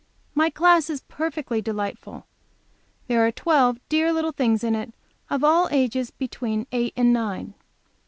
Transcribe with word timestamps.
My 0.33 0.49
class 0.49 0.89
is 0.89 1.01
perfectly 1.01 1.61
delightful. 1.61 2.25
There 3.05 3.23
are 3.23 3.31
twelve 3.31 3.77
dear 3.87 4.11
little 4.11 4.31
things 4.31 4.63
in 4.63 4.73
it, 4.73 4.95
of 5.29 5.43
all 5.43 5.67
ages 5.69 6.09
between 6.09 6.65
eight 6.71 6.93
and 6.97 7.13
nine. 7.13 7.53